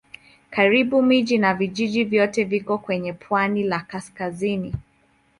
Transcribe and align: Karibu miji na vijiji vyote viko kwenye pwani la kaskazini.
Karibu 0.49 1.01
miji 1.01 1.37
na 1.37 1.53
vijiji 1.53 2.03
vyote 2.03 2.43
viko 2.43 2.77
kwenye 2.77 3.13
pwani 3.13 3.63
la 3.63 3.79
kaskazini. 3.79 4.73